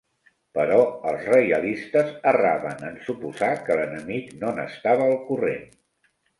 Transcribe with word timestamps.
Però 0.59 0.77
els 1.11 1.27
reialistes 1.33 2.09
erraven 2.33 2.83
en 2.89 2.97
suposar 3.11 3.53
que 3.69 3.79
l'enemic 3.83 4.35
no 4.43 4.57
n'estava 4.59 5.09
al 5.15 5.19
corrent. 5.33 5.73